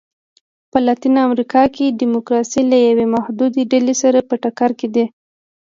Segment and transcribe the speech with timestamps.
[0.71, 5.05] په لاتینه امریکا کې ډیموکراسي له یوې محدودې ډلې سره په ټکر کې ده.